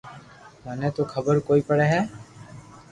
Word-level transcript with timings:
مني 0.63 0.89
تو 0.95 1.03
خبر 1.13 1.35
ڪوئي 1.47 1.61
پڙي 1.67 1.87
ھي 1.93 2.01